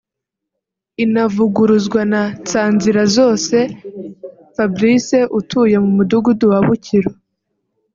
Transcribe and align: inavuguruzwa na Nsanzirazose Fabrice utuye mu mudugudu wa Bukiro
inavuguruzwa 1.03 2.01
na 2.11 2.21
Nsanzirazose 2.41 3.59
Fabrice 4.55 5.19
utuye 5.39 5.75
mu 5.83 5.89
mudugudu 5.97 6.45
wa 6.53 6.59
Bukiro 6.67 7.11